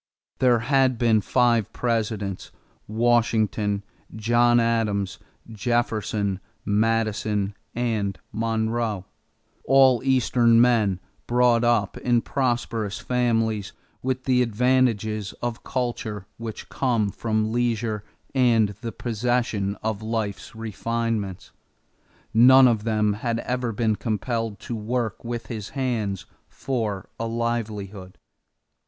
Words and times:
There 0.39 0.57
had 0.61 0.97
been 0.97 1.21
five 1.21 1.71
Presidents 1.73 2.51
Washington, 2.87 3.83
John 4.15 4.59
Adams, 4.59 5.19
Jefferson, 5.47 6.39
Madison, 6.65 7.53
and 7.75 8.17
Monroe 8.31 9.05
all 9.63 10.01
Eastern 10.03 10.59
men 10.59 10.99
brought 11.27 11.63
up 11.63 11.97
in 11.99 12.23
prosperous 12.23 12.97
families 12.97 13.73
with 14.01 14.23
the 14.23 14.41
advantages 14.41 15.33
of 15.33 15.63
culture 15.63 16.25
which 16.37 16.67
come 16.69 17.11
from 17.11 17.51
leisure 17.51 18.03
and 18.33 18.69
the 18.81 18.91
possession 18.91 19.75
of 19.83 20.01
life's 20.01 20.55
refinements. 20.55 21.51
None 22.33 22.67
of 22.67 22.85
them 22.85 23.13
had 23.13 23.37
ever 23.41 23.71
been 23.71 23.95
compelled 23.97 24.59
to 24.61 24.75
work 24.75 25.23
with 25.23 25.45
his 25.45 25.69
hands 25.77 26.25
for 26.49 27.07
a 27.19 27.27
livelihood. 27.27 28.17